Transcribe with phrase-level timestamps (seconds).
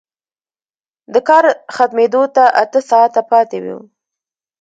[1.13, 1.45] د کار
[1.75, 3.77] ختمېدو ته اته ساعته پاتې وو